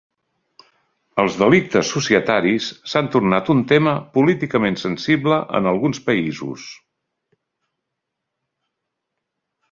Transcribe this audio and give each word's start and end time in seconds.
Els 1.23 1.35
delictes 1.39 1.89
societaris 1.95 2.69
s'han 2.93 3.09
tornat 3.15 3.51
un 3.55 3.61
tema 3.71 3.93
políticament 4.15 4.77
sensible 4.85 5.37
en 5.59 5.69
alguns 5.73 6.01
països. 6.07 6.67